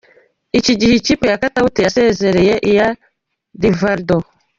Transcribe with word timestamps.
Iki 0.59 0.73
gihe 0.79 0.93
ikipe 0.95 1.25
ya 1.31 1.41
Katauti 1.41 1.79
yasezereye 1.85 2.53
iya 2.69 2.87
Rivaldo. 3.61 4.17